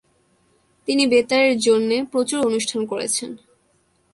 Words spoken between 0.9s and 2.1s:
বেতারের জন্যে